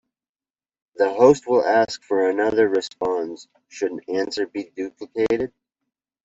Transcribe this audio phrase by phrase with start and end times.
[0.95, 5.53] The host will ask for another response should an answer be duplicated.